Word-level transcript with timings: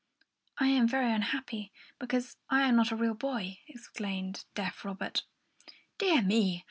"I 0.57 0.65
am 0.69 0.87
very 0.87 1.13
unhappy, 1.13 1.71
because 1.99 2.35
I 2.49 2.63
am 2.63 2.75
not 2.75 2.89
a 2.91 2.95
real 2.95 3.13
boy," 3.13 3.59
explained 3.67 4.45
deaf 4.55 4.83
Robert. 4.83 5.25
"Dear 5.99 6.23
me! 6.23 6.59